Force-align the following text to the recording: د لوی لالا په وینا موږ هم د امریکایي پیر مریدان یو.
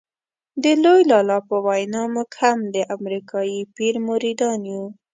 د 0.63 0.65
لوی 0.83 1.01
لالا 1.11 1.37
په 1.49 1.55
وینا 1.67 2.03
موږ 2.13 2.29
هم 2.41 2.57
د 2.75 2.77
امریکایي 2.95 3.59
پیر 3.75 3.95
مریدان 4.07 4.59
یو. 4.73 4.85